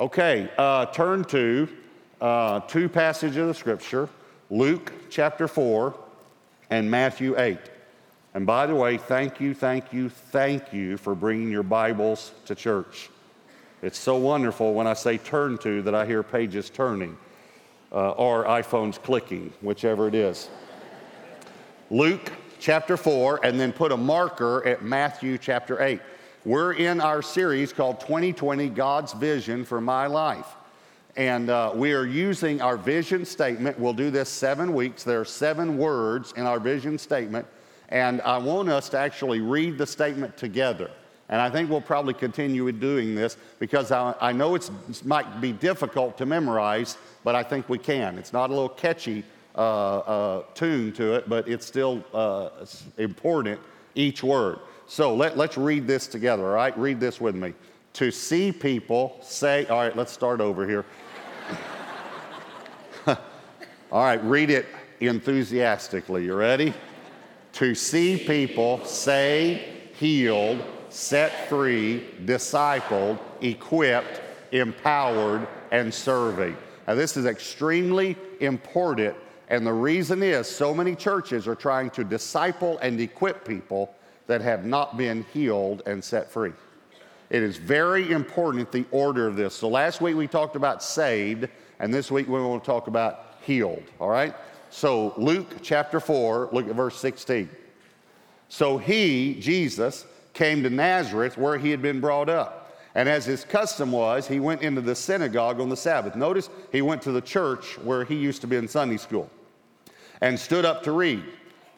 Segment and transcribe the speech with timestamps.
[0.00, 1.68] Okay, uh, turn to
[2.22, 4.08] uh, two passages of the scripture
[4.48, 5.94] Luke chapter 4
[6.70, 7.58] and Matthew 8.
[8.32, 12.54] And by the way, thank you, thank you, thank you for bringing your Bibles to
[12.54, 13.10] church.
[13.82, 17.18] It's so wonderful when I say turn to that I hear pages turning
[17.92, 20.48] uh, or iPhones clicking, whichever it is.
[21.90, 26.00] Luke chapter 4, and then put a marker at Matthew chapter 8.
[26.46, 30.46] We're in our series called 2020 God's Vision for My Life.
[31.14, 33.78] And uh, we are using our vision statement.
[33.78, 35.04] We'll do this seven weeks.
[35.04, 37.46] There are seven words in our vision statement.
[37.90, 40.90] And I want us to actually read the statement together.
[41.28, 44.70] And I think we'll probably continue doing this because I, I know it
[45.04, 48.16] might be difficult to memorize, but I think we can.
[48.16, 52.48] It's not a little catchy uh, uh, tune to it, but it's still uh,
[52.96, 53.60] important,
[53.94, 54.60] each word.
[54.90, 56.76] So let, let's read this together, all right?
[56.76, 57.54] Read this with me.
[57.92, 60.84] To see people say, all right, let's start over here.
[63.06, 63.16] all
[64.04, 64.66] right, read it
[64.98, 66.24] enthusiastically.
[66.24, 66.74] You ready?
[67.52, 69.62] to see people saved,
[69.94, 74.20] healed, set free, discipled, equipped,
[74.52, 76.56] empowered, and serving.
[76.86, 79.14] Now, this is extremely important,
[79.48, 83.94] and the reason is so many churches are trying to disciple and equip people
[84.30, 86.52] that have not been healed and set free.
[87.30, 89.54] It is very important the order of this.
[89.54, 91.48] So, last week we talked about saved,
[91.80, 94.34] and this week we want to talk about healed, all right?
[94.70, 97.50] So, Luke chapter 4, look at verse 16.
[98.48, 102.76] So he, Jesus, came to Nazareth where he had been brought up.
[102.94, 106.16] And as his custom was, he went into the synagogue on the Sabbath.
[106.16, 109.30] Notice he went to the church where he used to be in Sunday school
[110.20, 111.22] and stood up to read.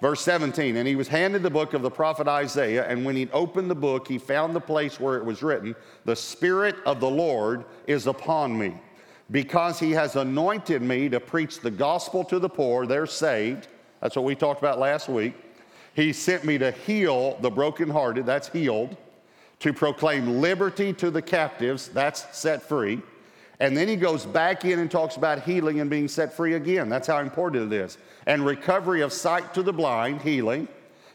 [0.03, 3.31] Verse 17, and he was handed the book of the prophet Isaiah, and when he
[3.31, 7.09] opened the book, he found the place where it was written, The Spirit of the
[7.09, 8.75] Lord is upon me
[9.31, 12.85] because he has anointed me to preach the gospel to the poor.
[12.85, 13.69] They're saved.
[14.01, 15.35] That's what we talked about last week.
[15.95, 18.27] He sent me to heal the brokenhearted.
[18.27, 18.97] That's healed.
[19.61, 21.87] To proclaim liberty to the captives.
[21.87, 23.03] That's set free.
[23.63, 26.89] And then he goes back in and talks about healing and being set free again.
[26.89, 27.97] That's how important it is.
[28.27, 30.67] And recovery of sight to the blind, healing.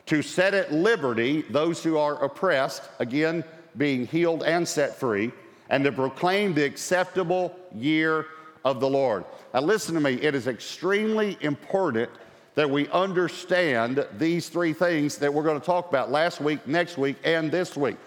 [0.06, 3.44] To set at liberty those who are oppressed, again,
[3.76, 5.34] being healed and set free
[5.70, 8.28] and to proclaim the acceptable year
[8.64, 9.26] of the Lord.
[9.54, 12.10] Now, listen to me, it is extremely important
[12.56, 16.98] that we understand these three things that we're going to talk about last week, next
[16.98, 17.98] week, and this week.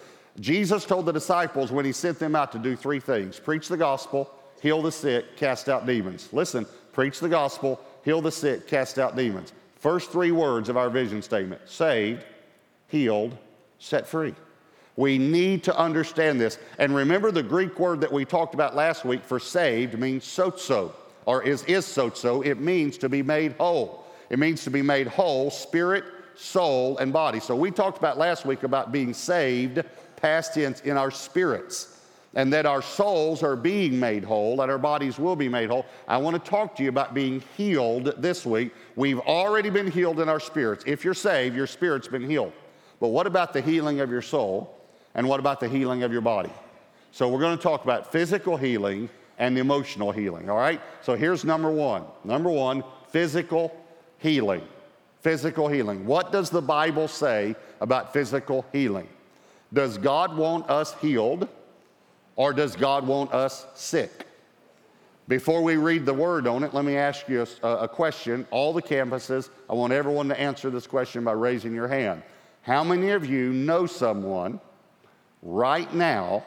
[0.41, 3.77] Jesus told the disciples when he sent them out to do three things preach the
[3.77, 4.31] gospel,
[4.61, 6.29] heal the sick, cast out demons.
[6.33, 9.53] Listen, preach the gospel, heal the sick, cast out demons.
[9.77, 12.25] First three words of our vision statement saved,
[12.89, 13.37] healed,
[13.79, 14.35] set free.
[14.97, 16.59] We need to understand this.
[16.79, 20.93] And remember the Greek word that we talked about last week for saved means sozo,
[21.27, 22.45] or is, is sozo.
[22.45, 24.05] It means to be made whole.
[24.29, 27.41] It means to be made whole, spirit, soul, and body.
[27.41, 29.83] So we talked about last week about being saved,
[30.21, 32.01] past tense, in our spirits
[32.35, 35.85] and that our souls are being made whole, that our bodies will be made whole.
[36.07, 38.73] I want to talk to you about being healed this week.
[38.95, 40.85] We've already been healed in our spirits.
[40.87, 42.53] If you're saved, your spirit's been healed.
[43.01, 44.77] But what about the healing of your soul?
[45.15, 46.53] And what about the healing of your body?
[47.11, 49.09] So we're going to talk about physical healing
[49.39, 50.81] and emotional healing, all right?
[51.03, 52.05] So here's number one.
[52.23, 53.75] Number one, physical
[54.19, 54.63] healing.
[55.23, 56.07] Physical healing.
[56.07, 59.09] What does the Bible say about physical healing?
[59.73, 61.49] Does God want us healed
[62.37, 64.27] or does God want us sick?
[65.29, 68.45] Before we read the word on it, let me ask you a, a, question.
[68.51, 72.25] All the campuses, I want everyone to answer this question by raising your hand.
[72.63, 74.61] How many of you know someone
[75.41, 76.45] right now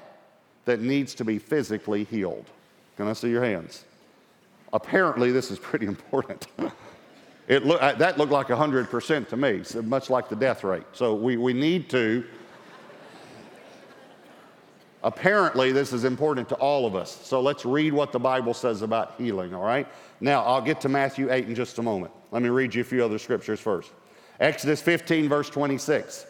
[0.66, 2.46] that needs to be physically healed?
[2.98, 3.86] Can I see your hands?
[4.74, 6.48] Apparently, this is pretty important.
[7.48, 10.84] it that looked like 100% to me, so much like the death rate.
[10.92, 12.26] So we, we need to.
[15.04, 17.12] Apparently, this is important to all of us.
[17.24, 19.88] So let's read what the Bible says about healing, all right?
[20.22, 22.14] Now, I'll get to Matthew 8 in just a moment.
[22.32, 23.92] Let me read you a few other scriptures first.
[24.40, 26.26] Exodus 15, verse 26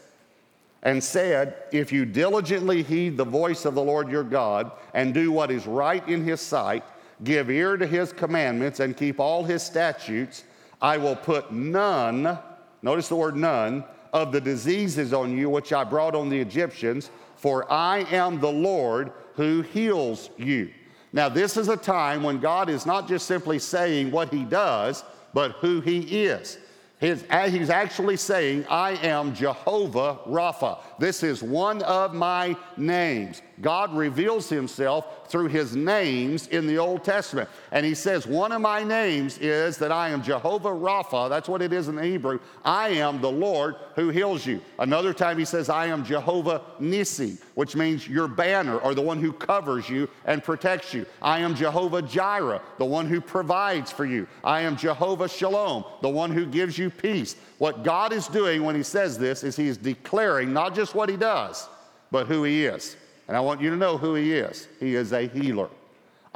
[0.84, 5.32] and said, If you diligently heed the voice of the Lord your God and do
[5.32, 6.84] what is right in his sight,
[7.24, 10.44] give ear to his commandments, and keep all his statutes,
[10.82, 12.38] I will put none,
[12.82, 17.10] notice the word none, of the diseases on you which I brought on the Egyptians,
[17.44, 20.72] for I am the Lord who heals you.
[21.12, 25.04] Now, this is a time when God is not just simply saying what he does,
[25.34, 26.58] but who he is.
[27.02, 30.80] He's, he's actually saying, I am Jehovah Rapha.
[31.00, 33.42] This is one of my names.
[33.64, 37.50] God reveals himself through his names in the Old Testament.
[37.72, 41.30] And he says, One of my names is that I am Jehovah Rapha.
[41.30, 42.40] That's what it is in the Hebrew.
[42.64, 44.62] I am the Lord who heals you.
[44.78, 49.20] Another time he says, I am Jehovah Nissi, which means your banner or the one
[49.20, 51.06] who covers you and protects you.
[51.22, 54.28] I am Jehovah Jireh, the one who provides for you.
[54.44, 57.38] I am Jehovah Shalom, the one who gives you peace.
[57.60, 61.08] What God is doing when he says this is he is declaring not just what
[61.08, 61.68] he does,
[62.12, 62.98] but who he is.
[63.34, 64.68] And I want you to know who he is.
[64.80, 65.68] He is a healer.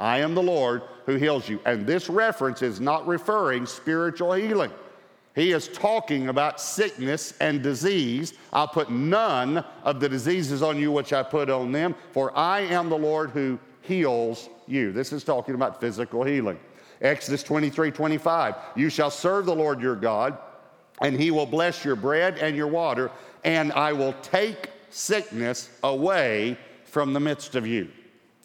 [0.00, 1.60] I am the Lord who heals you.
[1.64, 4.72] And this reference is not referring spiritual healing.
[5.36, 8.32] He is talking about sickness and disease.
[8.52, 12.62] I'll put none of the diseases on you which I put on them, for I
[12.62, 14.90] am the Lord who heals you.
[14.90, 16.58] This is talking about physical healing.
[17.00, 18.56] Exodus 23 25.
[18.74, 20.36] You shall serve the Lord your God,
[21.00, 23.12] and he will bless your bread and your water,
[23.44, 27.88] and I will take sickness away from the midst of you.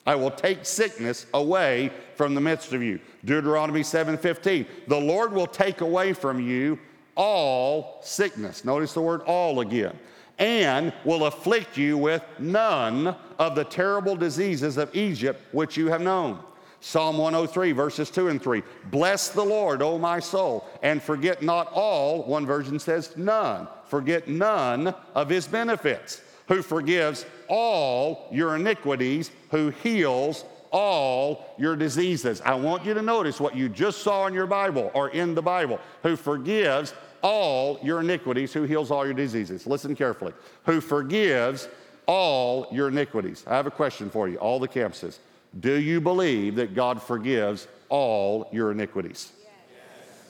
[0.05, 2.99] I will take sickness away from the midst of you.
[3.23, 4.65] Deuteronomy 7:15.
[4.87, 6.77] The Lord will take away from you
[7.15, 8.65] all sickness.
[8.65, 9.97] Notice the word all again.
[10.39, 16.01] And will afflict you with none of the terrible diseases of Egypt which you have
[16.01, 16.39] known.
[16.81, 18.61] Psalm 103, verses 2 and 3.
[18.91, 24.27] Bless the Lord, O my soul, and forget not all, one version says none, forget
[24.27, 32.41] none of his benefits who forgives all your iniquities, who heals all your diseases.
[32.41, 35.41] I want you to notice what you just saw in your Bible or in the
[35.41, 39.65] Bible, who forgives all your iniquities, who heals all your diseases.
[39.65, 40.33] Listen carefully.
[40.65, 41.69] Who forgives
[42.05, 43.43] all your iniquities.
[43.47, 45.19] I have a question for you, all the campuses.
[45.59, 49.31] Do you believe that God forgives all your iniquities?
[49.41, 49.51] Yes.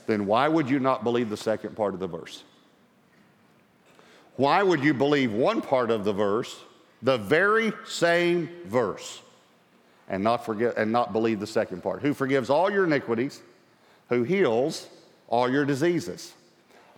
[0.06, 2.44] Then why would you not believe the second part of the verse?
[4.36, 6.56] Why would you believe one part of the verse,
[7.02, 9.22] the very same verse,
[10.10, 12.02] and not forget and not believe the second part?
[12.02, 13.42] Who forgives all your iniquities,
[14.10, 14.88] who heals
[15.28, 16.34] all your diseases.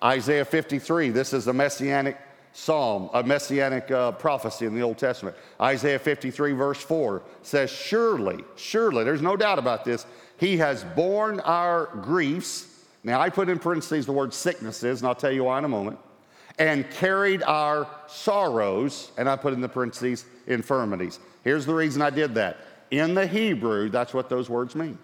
[0.03, 2.17] Isaiah 53, this is a messianic
[2.51, 5.37] psalm, a messianic uh, prophecy in the Old Testament.
[5.59, 10.05] Isaiah 53, verse 4 says, Surely, surely, there's no doubt about this,
[10.37, 12.67] he has borne our griefs.
[13.03, 15.69] Now, I put in parentheses the word sicknesses, and I'll tell you why in a
[15.69, 15.97] moment
[16.57, 21.19] and carried our sorrows, and I put in the parentheses, infirmities.
[21.43, 22.57] Here's the reason I did that.
[22.91, 24.97] In the Hebrew, that's what those words mean.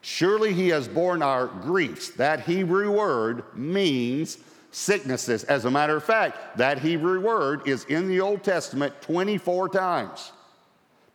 [0.00, 2.10] Surely he has borne our griefs.
[2.10, 4.38] That Hebrew word means
[4.70, 5.44] sicknesses.
[5.44, 10.32] As a matter of fact, that Hebrew word is in the Old Testament 24 times.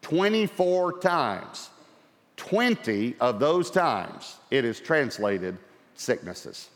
[0.02, 1.70] 24 times.
[2.36, 5.58] 20 of those times it is translated
[5.96, 6.70] sicknesses.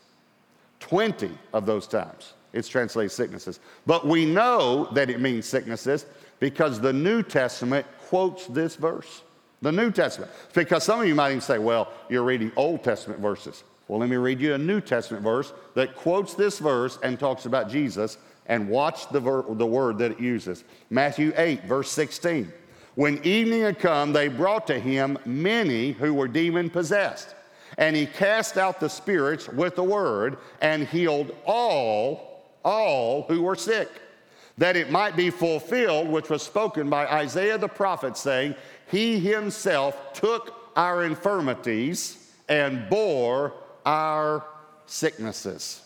[0.80, 2.34] 20 of those times.
[2.54, 3.60] It's translated sicknesses.
[3.86, 6.06] But we know that it means sicknesses
[6.40, 9.24] because the New Testament quotes this verse.
[9.62, 10.32] The New Testament.
[10.54, 13.64] Because some of you might even say, well, you're reading Old Testament verses.
[13.88, 17.46] Well, let me read you a New Testament verse that quotes this verse and talks
[17.46, 20.64] about Jesus and watch the, ver- the word that it uses.
[20.90, 22.52] Matthew 8, verse 16.
[22.96, 27.36] When evening had come, they brought to him many who were demon possessed.
[27.78, 32.27] And he cast out the spirits with the word and healed all
[32.68, 33.90] all who were sick,
[34.58, 38.56] that it might be fulfilled, which was spoken by Isaiah the prophet, saying,
[38.92, 43.54] He himself took our infirmities and bore
[43.86, 44.44] our
[44.86, 45.82] sicknesses.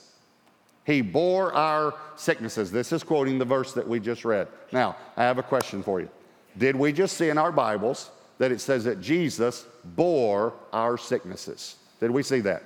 [0.84, 2.72] He bore our sicknesses.
[2.72, 4.48] This is quoting the verse that we just read.
[4.72, 6.10] Now, I have a question for you.
[6.58, 9.66] Did we just see in our Bibles that it says that Jesus
[9.96, 11.76] bore our sicknesses?
[12.00, 12.64] Did we see that?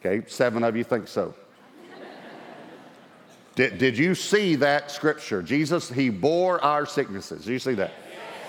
[0.00, 1.34] Okay, seven of you think so.
[3.56, 5.42] Did, did you see that scripture?
[5.42, 7.46] Jesus, he bore our sicknesses.
[7.46, 7.92] Do you see that?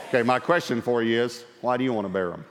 [0.09, 2.45] Okay, my question for you is why do you want to bear them?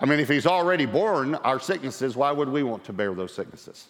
[0.00, 3.34] I mean, if he's already borne our sicknesses, why would we want to bear those
[3.34, 3.88] sicknesses?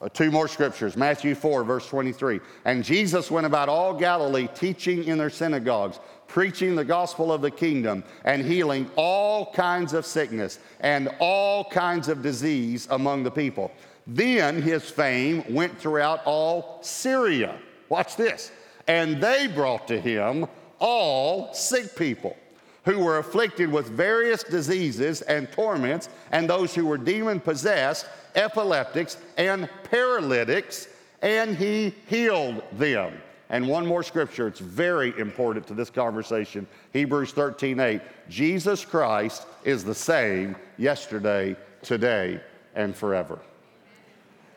[0.00, 2.40] Uh, two more scriptures Matthew 4, verse 23.
[2.64, 7.50] And Jesus went about all Galilee, teaching in their synagogues, preaching the gospel of the
[7.50, 13.70] kingdom, and healing all kinds of sickness and all kinds of disease among the people.
[14.06, 17.58] Then his fame went throughout all Syria.
[17.88, 18.50] Watch this.
[18.88, 20.46] And they brought to him
[20.78, 22.36] all sick people
[22.84, 29.18] who were afflicted with various diseases and torments, and those who were demon possessed, epileptics,
[29.36, 30.88] and paralytics,
[31.22, 33.12] and he healed them.
[33.50, 38.00] And one more scripture, it's very important to this conversation Hebrews 13 8.
[38.28, 42.40] Jesus Christ is the same yesterday, today,
[42.74, 43.38] and forever.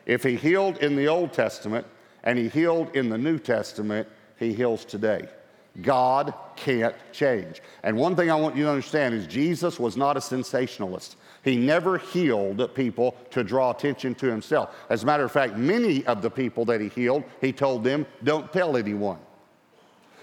[0.06, 1.86] If he healed in the Old Testament
[2.24, 4.08] and he healed in the New Testament,
[4.38, 5.28] He heals today.
[5.82, 7.62] God can't change.
[7.84, 11.18] And one thing I want you to understand is Jesus was not a sensationalist.
[11.44, 14.76] He never healed people to draw attention to himself.
[14.90, 18.06] As a matter of fact, many of the people that he healed, he told them,
[18.24, 19.20] don't tell anyone.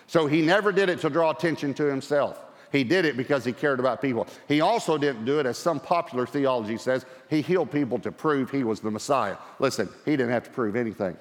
[0.06, 2.42] So he never did it to draw attention to himself.
[2.72, 4.26] He did it because he cared about people.
[4.48, 8.50] He also didn't do it, as some popular theology says, he healed people to prove
[8.50, 9.36] he was the Messiah.
[9.58, 11.16] Listen, he didn't have to prove anything.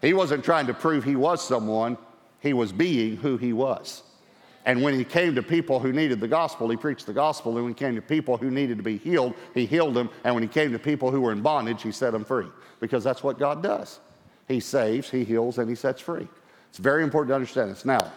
[0.00, 1.98] He wasn't trying to prove he was someone,
[2.40, 4.04] he was being who he was.
[4.64, 7.56] And when he came to people who needed the gospel, he preached the gospel.
[7.56, 10.08] And when he came to people who needed to be healed, he healed them.
[10.22, 12.46] And when he came to people who were in bondage, he set them free.
[12.78, 13.98] Because that's what God does.
[14.46, 16.28] He saves, he heals, and he sets free.
[16.68, 17.84] It's very important to understand this.
[17.84, 18.12] Now,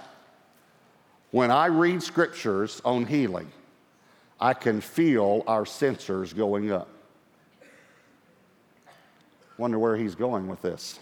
[1.36, 3.51] when I read scriptures on healing,
[4.39, 6.88] I can feel our sensors going up.
[9.58, 10.98] Wonder where he's going with this.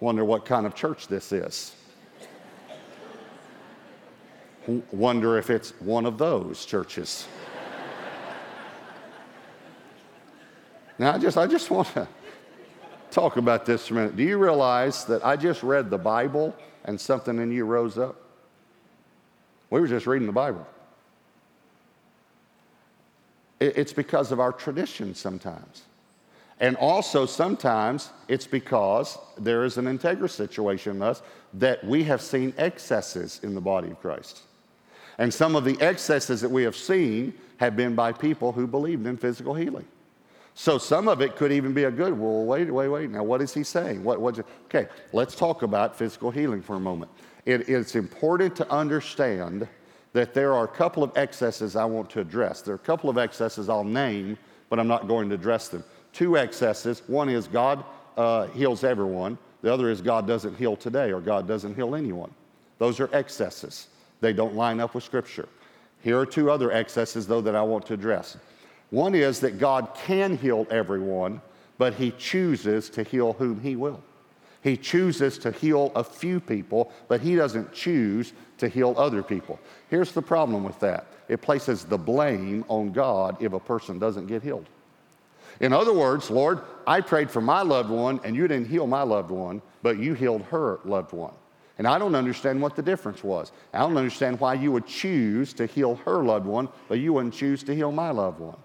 [0.00, 1.76] Wonder what kind of church this is.
[4.90, 7.26] Wonder if it's one of those churches.
[10.98, 12.08] now, I just, I just want to
[13.10, 14.16] talk about this for a minute.
[14.16, 16.56] Do you realize that I just read the Bible
[16.88, 18.16] and something in you rose up?
[19.70, 20.66] We were just reading the Bible.
[23.60, 25.82] It's because of our tradition sometimes.
[26.60, 31.22] And also, sometimes it's because there is an integrous situation in us
[31.54, 34.40] that we have seen excesses in the body of Christ.
[35.18, 39.06] And some of the excesses that we have seen have been by people who believed
[39.06, 39.86] in physical healing.
[40.60, 42.18] So some of it could even be a good.
[42.18, 43.10] Well, wait, wait, wait.
[43.10, 44.02] Now, what is he saying?
[44.02, 47.12] What, what, okay, let's talk about physical healing for a moment.
[47.46, 49.68] It, it's important to understand
[50.14, 52.60] that there are a couple of excesses I want to address.
[52.60, 54.36] There are a couple of excesses I'll name,
[54.68, 57.04] but I'm not going to address them two excesses.
[57.06, 57.84] One is God
[58.16, 62.32] uh, heals everyone, the other is God doesn't heal today or God doesn't heal anyone.
[62.78, 63.86] Those are excesses.
[64.20, 65.48] They don't line up with Scripture.
[66.02, 68.36] Here are two other excesses, though, that I want to address.
[68.90, 71.40] One is that God can heal everyone,
[71.76, 74.02] but He chooses to heal whom He will.
[74.62, 79.58] He chooses to heal a few people, but He doesn't choose to heal other people.
[79.88, 84.26] Here's the problem with that it places the blame on God if a person doesn't
[84.26, 84.66] get healed.
[85.60, 89.02] In other words, Lord, I prayed for my loved one and you didn't heal my
[89.02, 91.34] loved one, but you healed her loved one.
[91.78, 93.52] And I don't understand what the difference was.
[93.72, 97.34] I don't understand why you would choose to heal her loved one, but you wouldn't
[97.34, 98.56] choose to heal my loved one.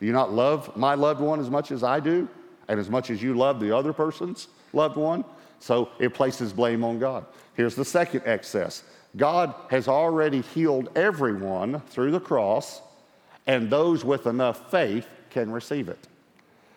[0.00, 2.28] Do you not love my loved one as much as I do,
[2.68, 5.24] and as much as you love the other person's loved one?
[5.58, 7.24] So it places blame on God.
[7.54, 8.84] Here's the second excess
[9.16, 12.82] God has already healed everyone through the cross,
[13.46, 16.08] and those with enough faith can receive it.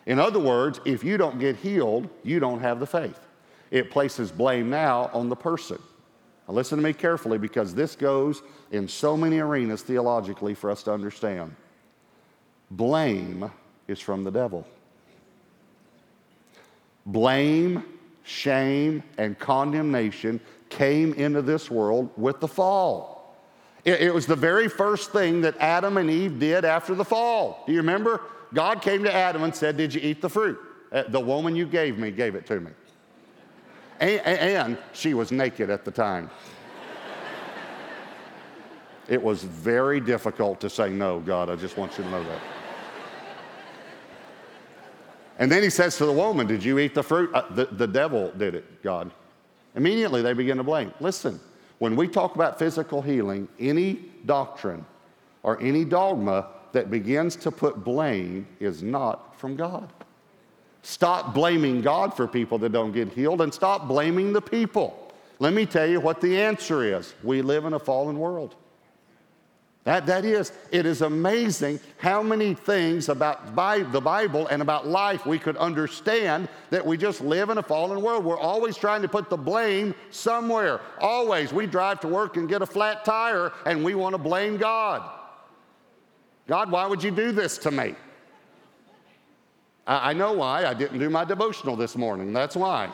[0.06, 3.20] In other words, if you don't get healed, you don't have the faith.
[3.70, 5.80] It places blame now on the person.
[6.48, 10.82] Now, listen to me carefully because this goes in so many arenas theologically for us
[10.84, 11.56] to understand.
[12.72, 13.52] Blame
[13.88, 14.66] is from the devil.
[17.06, 17.84] Blame,
[18.24, 23.36] shame, and condemnation came into this world with the fall.
[23.86, 27.64] It, it was the very first thing that Adam and Eve did after the fall.
[27.66, 28.22] Do you remember?
[28.54, 30.60] God came to Adam and said, Did you eat the fruit?
[30.92, 32.72] Uh, the woman you gave me gave it to me.
[34.00, 36.30] And, and she was naked at the time.
[39.08, 41.50] it was very difficult to say no, God.
[41.50, 42.42] I just want you to know that.
[45.40, 47.34] And then he says to the woman, Did you eat the fruit?
[47.34, 49.12] Uh, the, the devil did it, God.
[49.76, 50.94] Immediately they begin to blame.
[51.00, 51.40] Listen,
[51.80, 53.94] when we talk about physical healing, any
[54.26, 54.86] doctrine
[55.42, 59.92] or any dogma that begins to put blame is not from God.
[60.82, 65.14] Stop blaming God for people that don't get healed and stop blaming the people.
[65.40, 67.14] Let me tell you what the answer is.
[67.24, 68.56] We live in a fallen world.
[69.90, 74.86] That, that is, it is amazing how many things about by the Bible and about
[74.86, 78.24] life we could understand that we just live in a fallen world.
[78.24, 80.80] We're always trying to put the blame somewhere.
[81.00, 81.52] Always.
[81.52, 85.10] We drive to work and get a flat tire and we want to blame God.
[86.48, 87.96] God, why would you do this to me?
[89.88, 90.68] I, I know why.
[90.68, 92.32] I didn't do my devotional this morning.
[92.32, 92.92] That's why.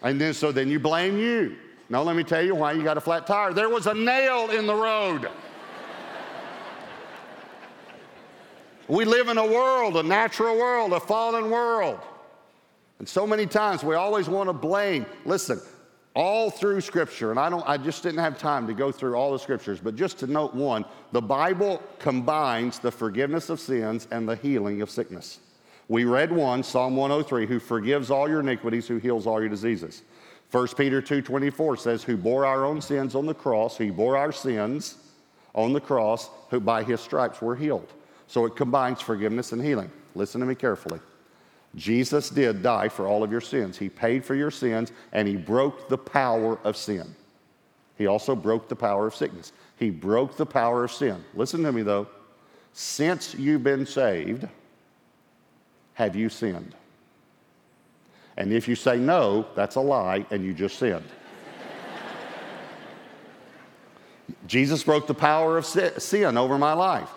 [0.00, 1.56] And then, so then you blame you.
[1.88, 3.52] Now, let me tell you why you got a flat tire.
[3.52, 5.30] There was a nail in the road.
[8.88, 12.00] we live in a world, a natural world, a fallen world.
[12.98, 15.06] And so many times we always want to blame.
[15.24, 15.60] Listen,
[16.14, 19.32] all through scripture and i don't i just didn't have time to go through all
[19.32, 24.26] the scriptures but just to note one the bible combines the forgiveness of sins and
[24.26, 25.40] the healing of sickness
[25.88, 30.02] We read one, Psalm 103, who forgives all your iniquities, who heals all your diseases.
[30.50, 34.32] 1 Peter 2.24 says, who bore our own sins on the cross, he bore our
[34.32, 34.96] sins
[35.54, 37.92] on the cross, who by his stripes were healed.
[38.28, 39.90] So it combines forgiveness and healing.
[40.14, 41.00] Listen to me carefully.
[41.74, 43.76] Jesus did die for all of your sins.
[43.76, 47.14] He paid for your sins and he broke the power of sin.
[47.98, 49.52] He also broke the power of sickness.
[49.78, 51.22] He broke the power of sin.
[51.34, 52.08] Listen to me though.
[52.72, 54.46] Since you've been saved,
[55.94, 56.74] have you sinned?
[58.36, 61.04] And if you say no, that's a lie and you just sinned.
[64.46, 67.10] Jesus broke the power of sin over my life.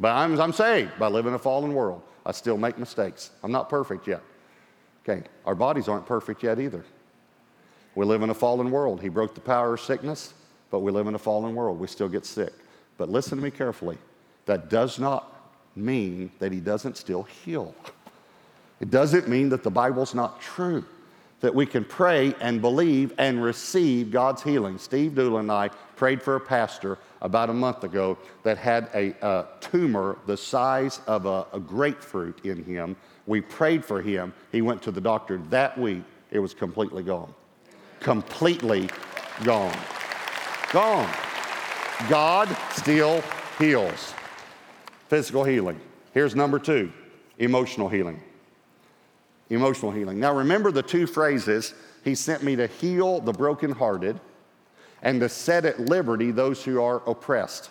[0.00, 2.02] But I'm, I'm saved by living in a fallen world.
[2.26, 3.30] I still make mistakes.
[3.42, 4.22] I'm not perfect yet.
[5.02, 6.82] Okay, our bodies aren't perfect yet either.
[7.94, 9.00] We live in a fallen world.
[9.00, 10.34] He broke the power of sickness,
[10.70, 11.78] but we live in a fallen world.
[11.78, 12.52] We still get sick.
[12.96, 13.98] But listen to me carefully.
[14.46, 15.30] That does not
[15.76, 17.74] mean that He doesn't still heal.
[18.80, 20.84] It doesn't mean that the Bible's not true,
[21.40, 24.78] that we can pray and believe and receive God's healing.
[24.78, 29.14] Steve Dulin and I prayed for a pastor about a month ago that had a,
[29.22, 32.96] a tumor the size of a, a grapefruit in him.
[33.26, 34.34] We prayed for him.
[34.52, 36.02] He went to the doctor that week.
[36.30, 37.32] It was completely gone.
[38.00, 38.88] Completely
[39.44, 39.76] gone.
[40.72, 41.10] Gone.
[42.08, 43.22] God still
[43.58, 44.12] heals.
[45.08, 45.80] Physical healing.
[46.12, 46.92] Here's number two
[47.38, 48.20] emotional healing
[49.54, 50.20] emotional healing.
[50.20, 54.20] Now, remember the two phrases He sent me to heal the brokenhearted
[55.02, 57.70] and to set at liberty those who are oppressed.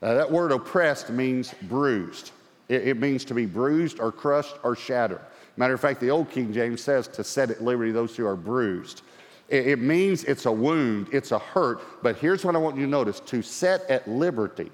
[0.00, 2.32] That word oppressed means bruised,
[2.68, 5.20] it, it means to be bruised or crushed or shattered.
[5.56, 8.36] Matter of fact, the old King James says to set at liberty those who are
[8.36, 9.02] bruised.
[9.48, 12.84] It, it means it's a wound, it's a hurt, but here's what I want you
[12.84, 14.70] to notice to set at liberty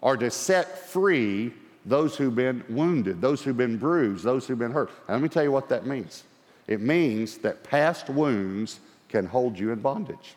[0.00, 1.52] or to set free
[1.84, 4.90] those who've been wounded, those who've been bruised, those who've been hurt.
[5.08, 6.24] And let me tell you what that means
[6.68, 10.36] it means that past wounds can hold you in bondage.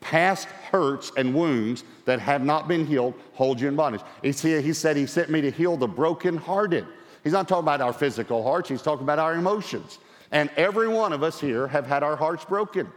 [0.00, 4.02] Past hurts and wounds that have not been healed hold you in bondage.
[4.22, 6.86] He said he sent me to heal the brokenhearted.
[7.24, 9.98] He's not talking about our physical hearts, he's talking about our emotions.
[10.32, 12.90] And every one of us here have had our hearts broken.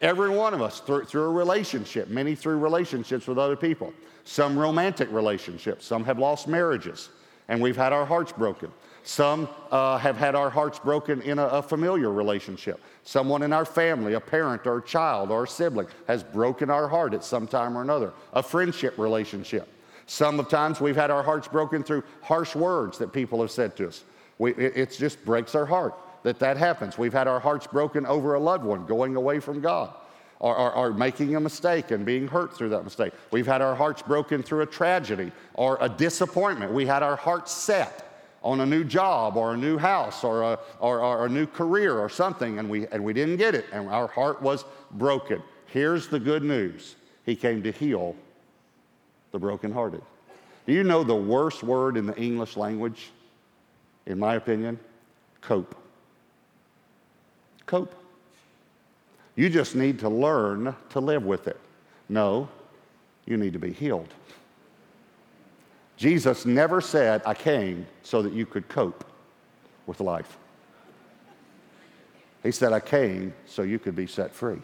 [0.00, 3.92] Every one of us through, through a relationship, many through relationships with other people
[4.28, 7.08] some romantic relationships, some have lost marriages,
[7.48, 8.70] and we've had our hearts broken.
[9.02, 12.78] Some uh, have had our hearts broken in a, a, familiar relationship.
[13.04, 16.86] Someone in our family, a parent or a child or a sibling, has broken our
[16.88, 18.12] heart at some time or another.
[18.34, 19.66] A friendship relationship.
[20.04, 23.76] Some of times we've had our hearts broken through harsh words that people have said
[23.78, 24.04] to us.
[24.36, 25.94] We, it, it just breaks our heart
[26.28, 26.98] that that happens.
[26.98, 29.94] We've had our hearts broken over a loved one going away from God
[30.40, 33.14] or, or, or, making a mistake and being hurt through that mistake.
[33.30, 36.70] We've had our hearts broken through a tragedy or a disappointment.
[36.70, 40.58] We had our hearts set on a new job or a new house or a,
[40.80, 43.88] or, or a new career or something, and we, and we didn't get it, and
[43.88, 45.42] our heart was broken.
[45.66, 48.14] Here's the good news He came to heal
[49.32, 50.02] the brokenhearted.
[50.66, 53.10] Do you know the worst word in the English language,
[54.04, 54.78] in my opinion?
[55.40, 55.74] Cope.
[57.68, 57.94] Cope.
[59.36, 61.60] You just need to learn to live with it.
[62.08, 62.48] No,
[63.26, 64.08] you need to be healed.
[65.96, 69.04] Jesus never said, I came so that you could cope
[69.86, 70.38] with life.
[72.42, 74.62] He said, I came so you could be set free.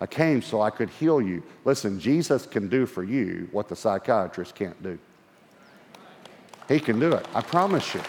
[0.00, 1.42] I came so I could heal you.
[1.64, 4.98] Listen, Jesus can do for you what the psychiatrist can't do.
[6.66, 8.00] He can do it, I promise you.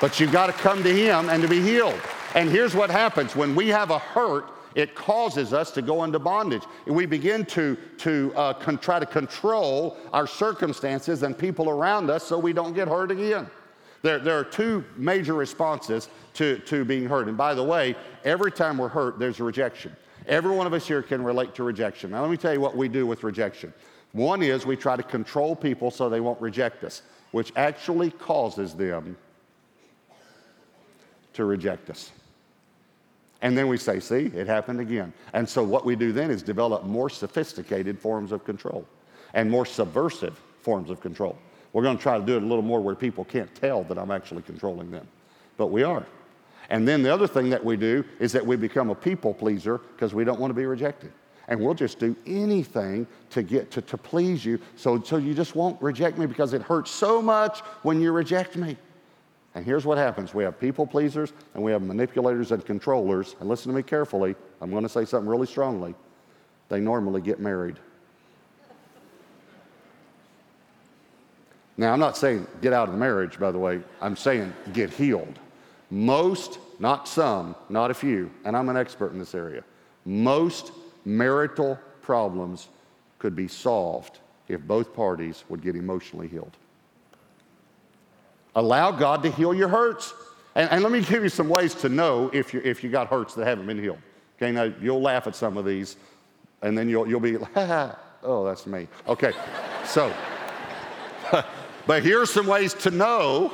[0.00, 2.00] But you've got to come to Him and to be healed.
[2.34, 6.18] And here's what happens when we have a hurt it causes us to go into
[6.18, 6.62] bondage.
[6.86, 12.10] And We begin to, to uh, con- try to control our circumstances and people around
[12.10, 13.50] us so we don't get hurt again.
[14.02, 17.28] There, there are two major responses to, to being hurt.
[17.28, 19.94] And by the way, every time we're hurt, there's a rejection.
[20.26, 22.12] Every one of us here can relate to rejection.
[22.12, 23.74] Now, let me tell you what we do with rejection.
[24.12, 28.74] One is we try to control people so they won't reject us, which actually causes
[28.74, 29.16] them
[31.34, 32.10] to reject us.
[33.42, 35.12] And then we say, see, it happened again.
[35.32, 38.86] And so what we do then is develop more sophisticated forms of control
[39.32, 41.38] and more subversive forms of control.
[41.72, 43.98] We're going to try to do it a little more where people can't tell that
[43.98, 45.06] I'm actually controlling them.
[45.56, 46.04] But we are.
[46.68, 49.78] And then the other thing that we do is that we become a people pleaser
[49.78, 51.12] because we don't want to be rejected.
[51.48, 54.60] And we'll just do anything to get to, to please you.
[54.76, 58.56] So, so you just won't reject me because it hurts so much when you reject
[58.56, 58.76] me.
[59.54, 63.36] And here's what happens we have people pleasers and we have manipulators and controllers.
[63.40, 64.36] And listen to me carefully.
[64.60, 65.94] I'm going to say something really strongly.
[66.68, 67.76] They normally get married.
[71.76, 73.80] Now, I'm not saying get out of the marriage, by the way.
[74.00, 75.38] I'm saying get healed.
[75.90, 79.64] Most, not some, not a few, and I'm an expert in this area,
[80.04, 80.72] most
[81.04, 82.68] marital problems
[83.18, 86.56] could be solved if both parties would get emotionally healed.
[88.54, 90.12] Allow God to heal your hurts.
[90.54, 93.06] And, and, let me give you some ways to know if you, if you got
[93.06, 93.98] hurts that haven't been healed.
[94.36, 95.96] Okay, now you'll laugh at some of these,
[96.62, 98.88] and then you'll, you'll be, oh, that's me.
[99.06, 99.32] Okay,
[99.84, 100.12] so,
[101.86, 103.52] but here's some ways to know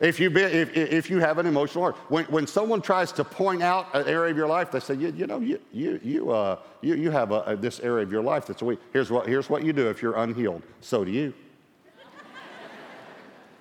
[0.00, 1.96] if you, if, if you have an emotional heart.
[2.08, 5.12] When, when someone tries to point out an area of your life, they say, you,
[5.16, 8.22] you know, you, you, you, uh, you, you have a, a, this area of your
[8.22, 8.80] life that's weak.
[8.92, 10.62] Here's what, here's what you do if you're unhealed.
[10.80, 11.32] So do you.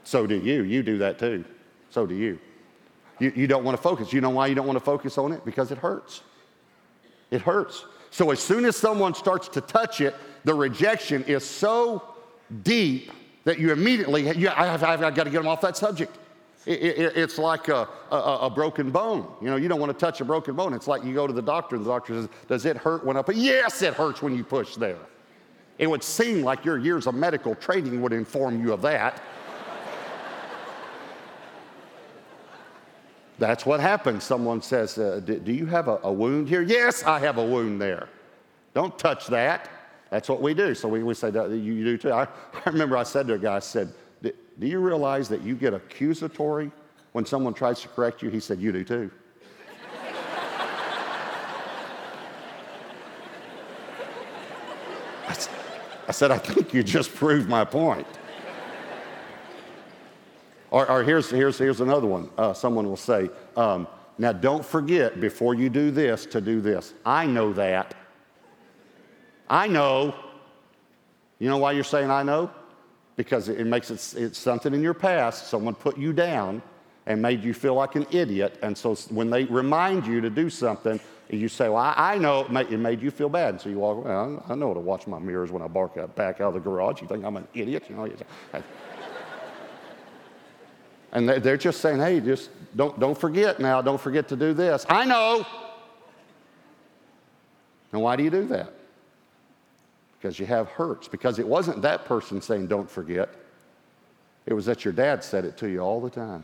[0.05, 0.63] So do you.
[0.63, 1.43] You do that too.
[1.89, 2.39] So do you.
[3.19, 4.13] You, you don't want to focus.
[4.13, 5.43] You know why you don't want to focus on it?
[5.43, 6.21] Because it hurts.
[7.31, 7.85] It hurts.
[8.11, 12.15] So as soon as someone starts to touch it, the rejection is so
[12.63, 13.11] deep
[13.43, 16.17] that you immediately, you, I have, I've got to get them off that subject.
[16.65, 19.27] It, it, it's like a, a, a, broken bone.
[19.39, 20.73] You know, you don't want to touch a broken bone.
[20.73, 23.17] It's like you go to the doctor, and the doctor says, Does it hurt when
[23.17, 23.35] I put?
[23.35, 24.97] Yes, it hurts when you push there.
[25.77, 29.21] It would seem like your years of medical training would inform you of that.
[33.37, 34.23] That's what happens.
[34.23, 36.61] Someone says, uh, Do you have a, a, wound here?
[36.61, 38.07] Yes, I have a wound there.
[38.73, 39.69] Don't touch that.
[40.09, 40.73] That's what we do.
[40.75, 42.13] So we, we say, you do too.
[42.13, 45.55] I, I remember I said to a guy, I said, Do you realize that you
[45.55, 46.71] get accusatory
[47.11, 48.29] when someone tries to correct you?
[48.29, 49.11] He said, You do too.
[56.07, 58.07] I said, I think you just proved my point.
[60.71, 62.29] Or, or here's, here's, here's another one.
[62.37, 66.93] Uh, someone will say, um, Now don't forget before you do this to do this.
[67.05, 67.95] I know that.
[69.49, 70.15] I know.
[71.39, 72.49] You know why you're saying I know?
[73.15, 75.47] Because it, it makes it it's something in your past.
[75.47, 76.61] Someone put you down
[77.05, 78.57] and made you feel like an idiot.
[78.61, 80.99] And so when they remind you to do something,
[81.29, 83.55] you say, Well, I, I know it made, it made, you feel bad.
[83.55, 84.41] And so you walk around.
[84.47, 87.01] I know to watch my mirrors when I bark out, back out of the garage.
[87.01, 87.85] You think I'm an idiot?
[87.89, 88.09] You know,
[91.15, 94.85] and they're just saying, hey, just don't, don't forget now, don't forget to do this.
[94.89, 95.45] I know.
[97.93, 98.73] And why do you do that?
[100.19, 101.07] Because you have hurts.
[101.07, 103.29] Because it wasn't that person saying, don't forget.
[104.45, 106.43] It was that your dad said it to you all the time.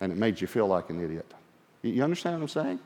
[0.00, 1.30] And it made you feel like an idiot.
[1.82, 2.80] You understand what I'm saying?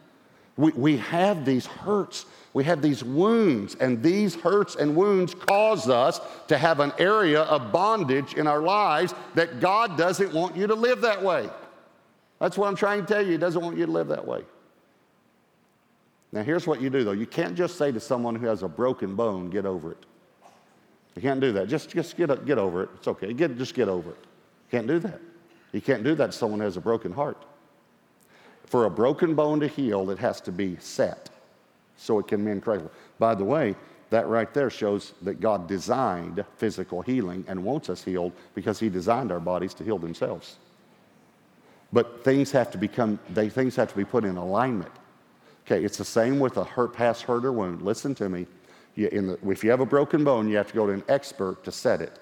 [0.57, 5.89] We, we have these hurts, we have these wounds, and these hurts and wounds cause
[5.89, 10.67] us to have an area of bondage in our lives that God doesn't want you
[10.67, 11.49] to live that way.
[12.39, 13.33] That's what I'm trying to tell you.
[13.33, 14.43] He doesn't want you to live that way.
[16.33, 17.13] Now, here's what you do, though.
[17.13, 20.05] You can't just say to someone who has a broken bone, get over it.
[21.15, 21.69] You can't do that.
[21.69, 22.91] Just, just get, get over it.
[22.97, 23.33] It's okay.
[23.33, 24.17] Get, just get over it.
[24.17, 25.21] You can't do that.
[25.73, 27.43] You can't do that to someone who has a broken heart.
[28.73, 31.29] For a broken bone to heal, it has to be set
[31.99, 32.89] so it can mend correctly.
[33.19, 33.77] By the way,
[34.09, 38.89] that right there shows that God designed physical healing and wants us healed because He
[38.89, 40.57] designed our bodies to heal themselves.
[41.93, 44.93] But things have to become, they, things have to be put in alignment.
[45.67, 47.83] Okay, it's the same with a hurt, past hurt or wound.
[47.83, 48.47] Listen to me.
[48.95, 51.63] You, the, if you have a broken bone, you have to go to an expert
[51.65, 52.19] to set it.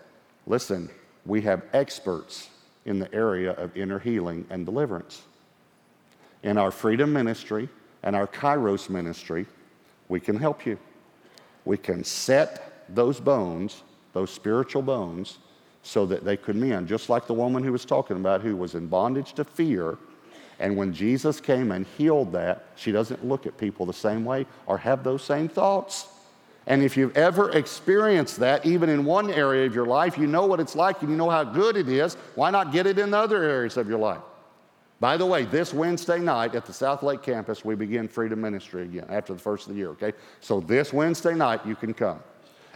[0.49, 0.91] Listen,
[1.27, 2.51] we have experts
[2.87, 5.23] in the area of inner healing and deliverance.
[6.43, 7.69] In our freedom ministry
[8.03, 9.47] and our kairos ministry,
[10.09, 10.79] we can help you.
[11.65, 15.39] We can set those bones, those spiritual bones,
[15.83, 16.89] so that they could mend.
[16.89, 19.99] Just like the woman who was talking about who was in bondage to fear.
[20.59, 24.47] And when Jesus came and healed that, she doesn't look at people the same way
[24.67, 26.09] or have those same thoughts.
[26.67, 30.47] And if you've ever experienced that, even in one area of your life, you know
[30.47, 32.15] what it's like and you know how good it is.
[32.35, 34.21] Why not get it in the other areas of your life?
[35.01, 39.07] By the way, this Wednesday night at the Southlake campus, we begin Freedom Ministry again
[39.09, 40.13] after the first of the year, okay?
[40.41, 42.21] So this Wednesday night, you can come.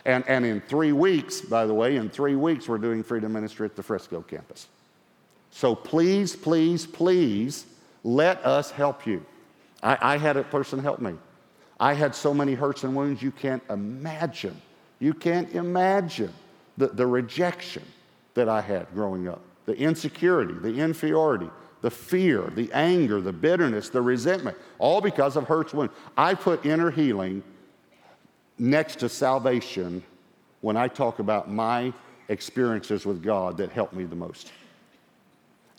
[0.06, 3.66] And, and in three weeks, by the way, in three weeks, we're doing Freedom Ministry
[3.66, 4.68] at the Frisco campus.
[5.50, 7.66] So please, please, please
[8.02, 9.24] let us help you.
[9.82, 11.14] I, I had a person help me.
[11.78, 14.60] I had so many hurts and wounds, you can't imagine.
[14.98, 16.32] You can't imagine
[16.78, 17.82] the, the rejection
[18.32, 21.50] that I had growing up, the insecurity, the inferiority
[21.84, 25.92] the fear, the anger, the bitterness, the resentment, all because of hurts, wounds.
[26.16, 27.42] I put inner healing
[28.58, 30.02] next to salvation
[30.62, 31.92] when I talk about my
[32.30, 34.50] experiences with God that helped me the most.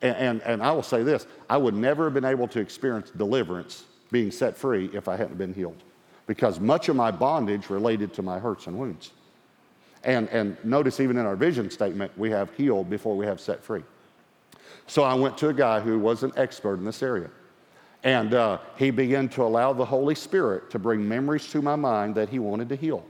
[0.04, 3.10] And, and, and, I will say this I would never have been able to experience
[3.10, 5.82] deliverance, being set free, if I hadn't been healed.
[6.28, 9.10] Because much of my bondage related to my hurts and wounds.
[10.04, 13.64] And, and notice, even in our vision statement, we have healed before we have set
[13.64, 13.82] free.
[14.88, 17.30] So I went to a guy who was an expert in this area.
[18.04, 22.14] And uh, he began to allow the Holy Spirit to bring memories to my mind
[22.16, 23.04] that he wanted to heal.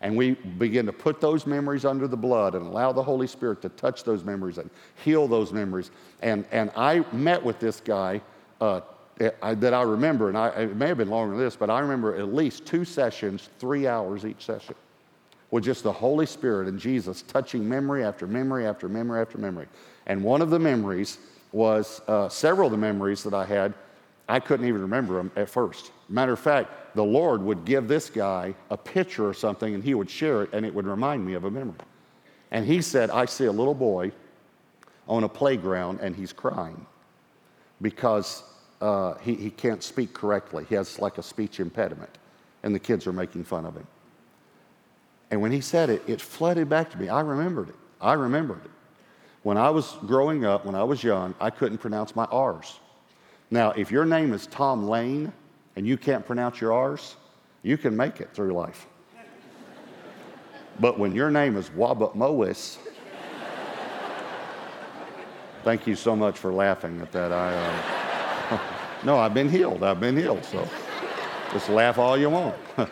[0.00, 3.62] And we begin to put those memories under the blood and allow the Holy Spirit
[3.62, 4.68] to touch those memories and
[5.04, 5.90] heal those memories.
[6.22, 8.22] And, and I met with this guy
[8.60, 8.80] uh,
[9.42, 11.80] I, that I remember, and I, it may have been longer than this, but I
[11.80, 14.74] remember at least two sessions, three hours each session,
[15.50, 19.66] with just the Holy Spirit and Jesus touching memory after memory after memory after memory.
[20.10, 21.18] And one of the memories
[21.52, 23.74] was uh, several of the memories that I had,
[24.28, 25.92] I couldn't even remember them at first.
[26.08, 29.94] Matter of fact, the Lord would give this guy a picture or something and he
[29.94, 31.78] would share it and it would remind me of a memory.
[32.50, 34.10] And he said, I see a little boy
[35.06, 36.84] on a playground and he's crying
[37.80, 38.42] because
[38.80, 40.66] uh, he, he can't speak correctly.
[40.68, 42.18] He has like a speech impediment
[42.64, 43.86] and the kids are making fun of him.
[45.30, 47.08] And when he said it, it flooded back to me.
[47.08, 47.76] I remembered it.
[48.00, 48.72] I remembered it.
[49.42, 52.78] When I was growing up, when I was young, I couldn't pronounce my R's.
[53.50, 55.32] Now, if your name is Tom Lane,
[55.76, 57.16] and you can't pronounce your R's,
[57.62, 58.86] you can make it through life.
[60.78, 62.78] But when your name is Wabut Mois,
[65.62, 67.32] thank you so much for laughing at that.
[67.32, 67.54] I,
[68.50, 68.58] uh,
[69.04, 69.82] no, I've been healed.
[69.82, 70.44] I've been healed.
[70.44, 70.68] So
[71.52, 72.56] just laugh all you want.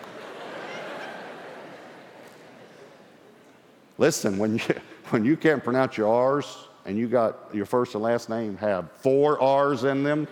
[3.98, 4.64] Listen, when you,
[5.10, 8.90] when you can't pronounce your R's and you got your first and last name have
[8.92, 10.28] four R's in them,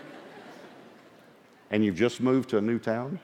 [1.71, 3.19] and you've just moved to a new town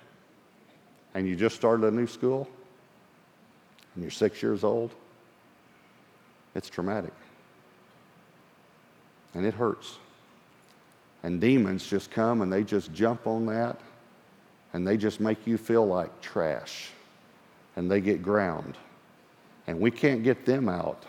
[1.14, 2.48] and you just started a new school
[3.94, 4.94] and you're six years old,
[6.54, 7.12] it's traumatic.
[9.34, 9.98] And it hurts.
[11.22, 13.78] And demons just come and they just jump on that
[14.72, 16.90] and they just make you feel like trash
[17.76, 18.76] and they get ground.
[19.66, 21.04] And we can't get them out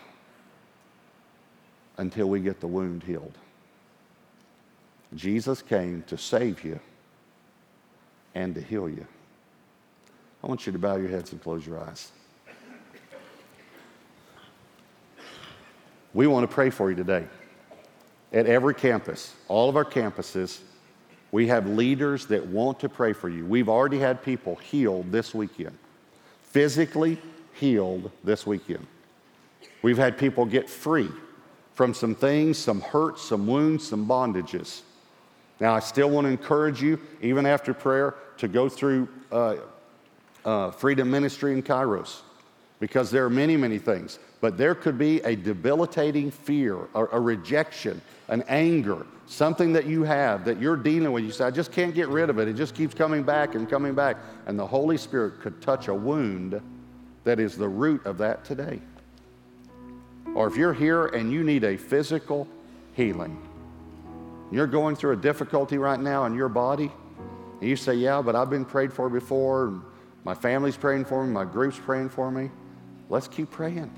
[1.96, 3.36] until we get the wound healed.
[5.14, 6.80] Jesus came to save you
[8.34, 9.06] and to heal you.
[10.42, 12.10] I want you to bow your heads and close your eyes.
[16.12, 17.26] We want to pray for you today.
[18.32, 20.60] At every campus, all of our campuses,
[21.32, 23.46] we have leaders that want to pray for you.
[23.46, 25.76] We've already had people healed this weekend,
[26.42, 27.18] physically
[27.54, 28.86] healed this weekend.
[29.82, 31.10] We've had people get free
[31.74, 34.82] from some things, some hurts, some wounds, some bondages.
[35.60, 39.56] Now, I still want to encourage you, even after prayer, to go through uh,
[40.44, 42.20] uh, Freedom Ministry in Kairos
[42.80, 44.18] because there are many, many things.
[44.40, 50.02] But there could be a debilitating fear, a, a rejection, an anger, something that you
[50.02, 51.24] have that you're dealing with.
[51.24, 52.48] You say, I just can't get rid of it.
[52.48, 54.18] It just keeps coming back and coming back.
[54.46, 56.60] And the Holy Spirit could touch a wound
[57.22, 58.80] that is the root of that today.
[60.34, 62.48] Or if you're here and you need a physical
[62.94, 63.40] healing,
[64.50, 66.90] you're going through a difficulty right now in your body,
[67.60, 69.82] and you say, Yeah, but I've been prayed for before,
[70.24, 72.50] my family's praying for me, my group's praying for me.
[73.08, 73.92] Let's keep praying.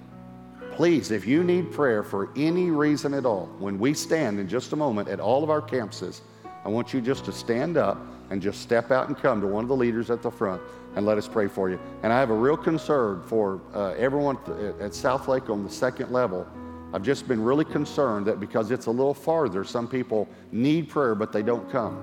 [0.73, 4.73] Please, if you need prayer for any reason at all, when we stand in just
[4.73, 6.21] a moment at all of our campuses,
[6.65, 7.99] I want you just to stand up
[8.31, 10.61] and just step out and come to one of the leaders at the front
[10.97, 11.79] and let us pray for you.
[12.03, 14.37] And I have a real concern for uh, everyone
[14.81, 16.47] at Southlake on the second level
[16.93, 21.15] I've just been really concerned that because it's a little farther, some people need prayer,
[21.15, 22.03] but they don't come.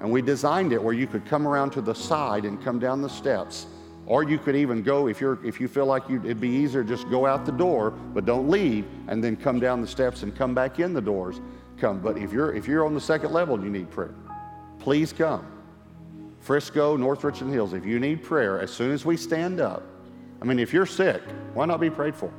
[0.00, 3.02] And we designed it where you could come around to the side and come down
[3.02, 3.66] the steps.
[4.06, 7.08] Or you could even go, if, you're, if you feel like it'd be easier, just
[7.10, 10.54] go out the door, but don't leave, and then come down the steps and come
[10.54, 11.40] back in the doors.
[11.78, 12.00] Come.
[12.00, 14.14] But if you're, if you're on the second level and you need prayer,
[14.78, 15.46] please come.
[16.44, 19.82] Frisco, North Richland Hills, if you need prayer, as soon as we stand up,
[20.42, 21.22] I mean, if you're sick,
[21.54, 22.30] why not be prayed for?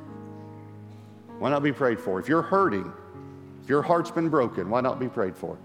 [1.40, 2.20] Why not be prayed for?
[2.20, 2.92] If you're hurting,
[3.64, 5.58] if your heart's been broken, why not be prayed for?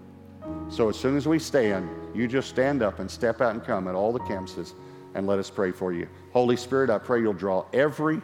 [0.68, 3.86] So as soon as we stand, you just stand up and step out and come
[3.86, 4.72] at all the campuses
[5.14, 6.08] and let us pray for you.
[6.32, 8.20] Holy Spirit, I pray you'll draw every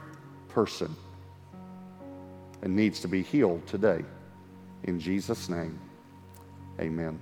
[0.48, 0.96] person
[2.60, 4.04] that needs to be healed today.
[4.82, 5.78] In Jesus' name,
[6.80, 7.20] amen.